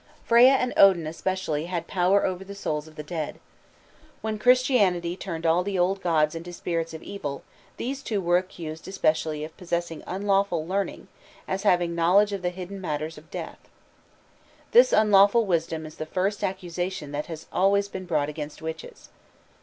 [0.25, 3.39] _Freya and Odin especially had had power over the souls of the dead.
[4.23, 7.43] When Christianity turned all the old gods into spirits of evil,
[7.77, 11.07] these two were accused especially of possessing unlawful learning,
[11.47, 13.59] as having knowledge of the hidden matters of death.
[14.71, 19.09] This unlawful wisdom is the first accusation that has always been brought against witches.